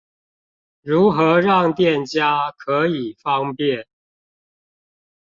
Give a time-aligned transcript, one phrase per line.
[0.81, 3.85] 如何讓店家可以方便